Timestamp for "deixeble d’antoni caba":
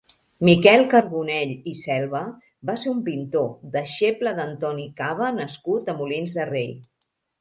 3.77-5.29